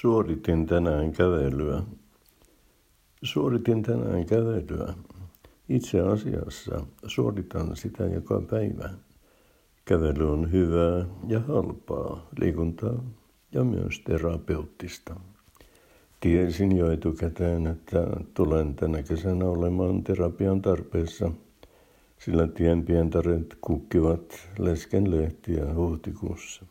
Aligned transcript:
Suoritin 0.00 0.66
tänään 0.66 1.12
kävelyä. 1.12 1.82
Suoritin 3.22 3.82
tänään 3.82 4.26
kävelyä. 4.26 4.94
Itse 5.68 6.00
asiassa 6.00 6.86
suoritan 7.06 7.76
sitä 7.76 8.04
joka 8.04 8.42
päivä. 8.50 8.90
Kävely 9.84 10.32
on 10.32 10.52
hyvää 10.52 11.06
ja 11.28 11.40
halpaa 11.40 12.28
liikuntaa 12.40 13.04
ja 13.52 13.64
myös 13.64 14.00
terapeuttista. 14.00 15.20
Tiesin 16.20 16.76
jo 16.76 16.90
etukäteen, 16.90 17.66
että 17.66 18.06
tulen 18.34 18.74
tänä 18.74 19.02
kesänä 19.02 19.44
olemaan 19.44 20.04
terapian 20.04 20.62
tarpeessa, 20.62 21.32
sillä 22.18 22.46
tienpientaret 22.46 23.56
kukkivat 23.60 24.48
leskenlehtiä 24.58 25.74
huhtikuussa. 25.74 26.66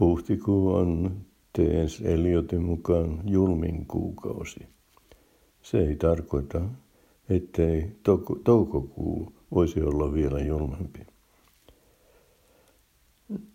Huhtikuu 0.00 0.74
on 0.74 1.16
T.S. 1.56 2.00
Eliotin 2.00 2.62
mukaan 2.62 3.20
julmin 3.24 3.86
kuukausi. 3.86 4.66
Se 5.62 5.78
ei 5.78 5.96
tarkoita, 5.96 6.60
ettei 7.28 7.96
toukokuu 8.44 9.32
voisi 9.54 9.82
olla 9.82 10.12
vielä 10.12 10.40
julmempi. 10.40 11.06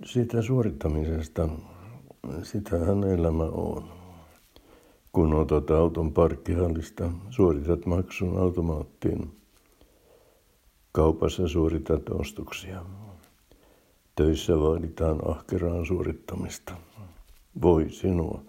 Siitä 0.06 0.42
suorittamisesta, 0.42 1.50
sitähän 2.44 3.04
elämä 3.04 3.44
on. 3.44 3.84
Kun 5.12 5.34
otat 5.34 5.72
auton 5.72 6.14
parkkihallista, 6.14 7.12
suoritat 7.30 7.86
maksun 7.86 8.38
automaattiin. 8.38 9.32
Kaupassa 10.92 11.48
suoritat 11.48 12.10
ostoksia. 12.10 12.86
Töissä 14.16 14.60
vaaditaan 14.60 15.30
ahkeraan 15.30 15.86
suorittamista. 15.86 16.74
Voi 17.62 17.90
sinua, 17.90 18.42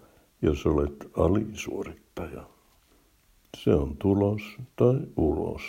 jos 0.42 0.66
olet 0.66 1.10
alisuorittaja. 1.16 2.42
Se 3.56 3.74
on 3.74 3.96
tulos 3.96 4.42
tai 4.76 5.00
ulos. 5.16 5.62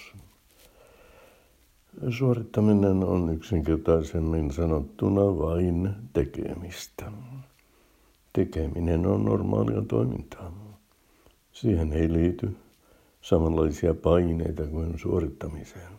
Suorittaminen 2.09 3.03
on 3.03 3.33
yksinkertaisemmin 3.33 4.51
sanottuna 4.51 5.21
vain 5.21 5.89
tekemistä. 6.13 7.11
Tekeminen 8.33 9.05
on 9.05 9.25
normaalia 9.25 9.81
toimintaa. 9.81 10.53
Siihen 11.51 11.93
ei 11.93 12.13
liity 12.13 12.55
samanlaisia 13.21 13.93
paineita 13.93 14.67
kuin 14.67 14.99
suorittamiseen. 14.99 15.91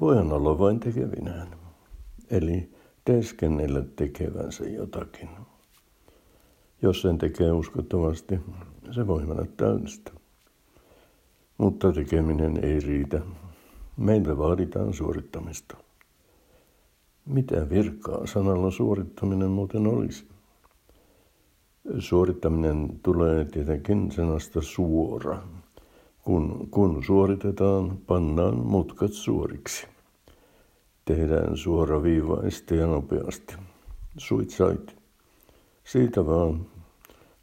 Voihan 0.00 0.32
olla 0.32 0.58
vain 0.58 0.80
tekevinään, 0.80 1.48
eli 2.30 2.70
teeskennellä 3.04 3.82
tekevänsä 3.96 4.64
jotakin. 4.64 5.28
Jos 6.86 7.02
sen 7.02 7.18
tekee 7.18 7.52
uskottavasti, 7.52 8.40
se 8.90 9.06
voi 9.06 9.26
mennä 9.26 9.46
täynnistä. 9.56 10.12
Mutta 11.58 11.92
tekeminen 11.92 12.64
ei 12.64 12.80
riitä. 12.80 13.20
Meiltä 13.96 14.38
vaaditaan 14.38 14.94
suorittamista. 14.94 15.76
Mitä 17.24 17.70
virkaa 17.70 18.26
sanalla 18.26 18.70
suorittaminen 18.70 19.50
muuten 19.50 19.86
olisi? 19.86 20.26
Suorittaminen 21.98 23.00
tulee 23.02 23.44
tietenkin 23.44 24.12
sanasta 24.12 24.62
suora. 24.62 25.42
Kun, 26.22 26.68
kun 26.70 27.04
suoritetaan, 27.04 27.98
pannaan 28.06 28.66
mutkat 28.66 29.12
suoriksi. 29.12 29.86
Tehdään 31.04 31.56
suoraviivaisesti 31.56 32.76
ja 32.76 32.86
nopeasti. 32.86 33.54
Suit 34.18 34.50
sait. 34.50 34.96
Siitä 35.84 36.26
vaan 36.26 36.75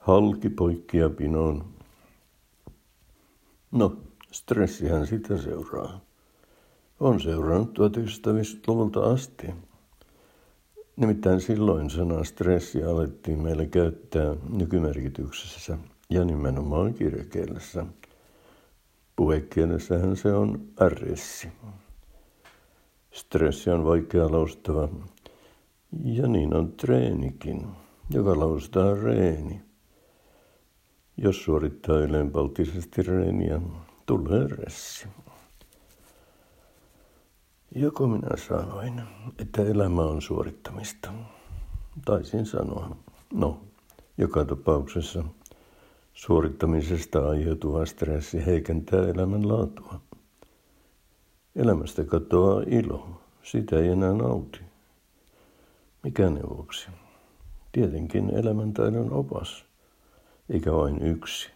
halki 0.04 0.50
poikki 0.50 0.98
ja 0.98 1.10
pinoon. 1.10 1.66
No, 3.72 3.98
stressihän 4.32 5.08
sitä 5.08 5.38
seuraa. 5.38 6.00
On 7.00 7.22
seurannut 7.22 7.80
1950-luvulta 7.80 9.00
asti. 9.00 9.48
Nimittäin 10.96 11.42
silloin 11.42 11.90
sana 11.90 12.24
stressi 12.24 12.84
alettiin 12.84 13.42
meille 13.42 13.66
käyttää 13.66 14.36
nykymerkityksessä 14.50 15.78
ja 16.10 16.26
nimenomaan 16.26 16.94
kirjakielessä. 16.94 17.86
Puhekielessähän 19.16 20.16
se 20.18 20.34
on 20.34 20.68
RS. 20.90 21.48
Stressi 23.12 23.70
on 23.70 23.86
vaikea 23.86 24.32
laustava 24.32 24.90
ja 26.04 26.28
niin 26.28 26.54
on 26.54 26.72
treenikin 26.72 27.68
joka 28.10 28.40
laustaa 28.40 28.96
reeni. 29.04 29.62
Jos 31.18 31.44
suorittaa 31.44 31.98
ylenpalttisesti 31.98 33.02
reeniä, 33.02 33.62
tulee 34.06 34.48
ressi. 34.48 35.08
Joko 37.76 38.08
minä 38.08 38.38
sanoin, 38.48 39.02
että 39.40 39.62
elämä 39.62 40.02
on 40.02 40.22
suorittamista. 40.22 41.12
Taisin 42.06 42.46
sanoa. 42.46 42.96
No, 43.34 43.62
joka 44.18 44.46
tapauksessa 44.46 45.24
suorittamisesta 46.14 47.30
aiheutuva 47.30 47.86
stressi 47.86 48.46
heikentää 48.46 49.08
elämänlaatua. 49.08 50.00
Elämästä 51.56 52.04
katoaa 52.04 52.64
ilo. 52.68 53.22
Sitä 53.44 53.80
ei 53.80 53.88
enää 53.88 54.14
nauti. 54.14 54.60
Mikä 56.04 56.30
neuvoksi? 56.30 56.88
Tietenkin 57.72 58.30
elämäntaidon 58.30 59.14
opas, 59.14 59.66
eikä 60.54 60.74
vain 60.74 61.02
yksi, 61.02 61.50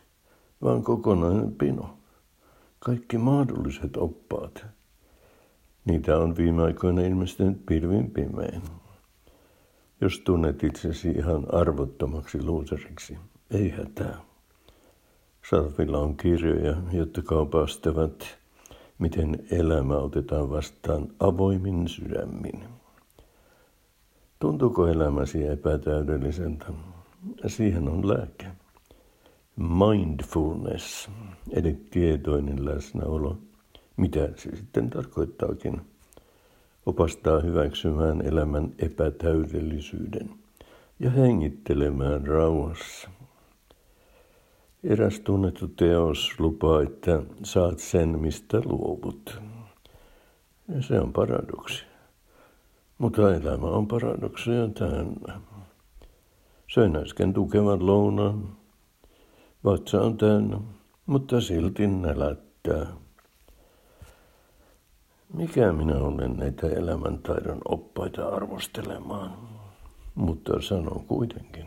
vaan 0.61 0.83
kokonainen 0.83 1.51
pino. 1.51 1.97
Kaikki 2.79 3.17
mahdolliset 3.17 3.97
oppaat. 3.97 4.65
Niitä 5.85 6.17
on 6.17 6.37
viime 6.37 6.63
aikoina 6.63 7.01
ilmestynyt 7.01 7.65
pilvin 7.65 8.11
pimein. 8.11 8.61
Jos 10.01 10.19
tunnet 10.19 10.63
itsesi 10.63 11.09
ihan 11.09 11.53
arvottomaksi 11.53 12.43
luuseriksi, 12.43 13.17
ei 13.51 13.69
hätää. 13.69 14.17
Saatavilla 15.49 15.97
on 15.99 16.17
kirjoja, 16.17 16.77
jotka 16.91 17.21
kaupastavat, 17.21 18.37
miten 18.99 19.47
elämä 19.51 19.95
otetaan 19.95 20.49
vastaan 20.49 21.07
avoimin 21.19 21.87
sydämin. 21.87 22.63
Tuntuuko 24.39 24.87
elämäsi 24.87 25.47
epätäydelliseltä? 25.47 26.65
Siihen 27.47 27.87
on 27.87 28.07
lääke. 28.07 28.46
Mindfulness, 29.57 31.09
eli 31.51 31.73
tietoinen 31.91 32.65
läsnäolo. 32.65 33.37
Mitä 33.97 34.29
se 34.35 34.55
sitten 34.55 34.89
tarkoittaakin? 34.89 35.81
Opastaa 36.85 37.39
hyväksymään 37.39 38.21
elämän 38.21 38.73
epätäydellisyyden 38.79 40.29
ja 40.99 41.09
hengittelemään 41.09 42.27
rauhassa. 42.27 43.09
Eräs 44.83 45.19
tunnettu 45.19 45.67
teos 45.67 46.39
lupaa, 46.39 46.81
että 46.81 47.23
saat 47.43 47.79
sen, 47.79 48.19
mistä 48.19 48.61
luovut. 48.65 49.41
Ja 50.75 50.81
se 50.81 50.99
on 50.99 51.13
paradoksi. 51.13 51.83
Mutta 52.97 53.35
elämä 53.35 53.67
on 53.67 53.87
paradokseja 53.87 54.67
täynnä. 54.67 55.41
Söin 56.67 56.95
äsken 56.95 57.33
tukevan 57.33 57.85
lounaan. 57.85 58.57
Vatsa 59.67 60.01
on 60.01 60.17
täynnä, 60.17 60.57
mutta 61.05 61.41
silti 61.41 61.87
nälättää. 61.87 62.85
Mikä 65.33 65.73
minä 65.73 65.95
olen 65.95 66.37
näitä 66.37 66.67
elämäntaidon 66.67 67.61
oppaita 67.65 68.27
arvostelemaan? 68.27 69.31
Mutta 70.15 70.61
sanon 70.61 71.03
kuitenkin, 71.07 71.65